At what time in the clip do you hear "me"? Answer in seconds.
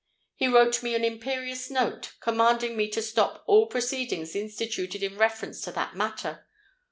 0.81-0.95, 2.75-2.89